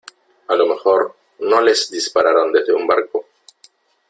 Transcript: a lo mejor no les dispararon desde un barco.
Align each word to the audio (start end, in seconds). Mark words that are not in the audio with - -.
a 0.47 0.55
lo 0.55 0.65
mejor 0.65 1.15
no 1.41 1.61
les 1.61 1.91
dispararon 1.91 2.51
desde 2.51 2.73
un 2.73 2.87
barco. 2.87 3.23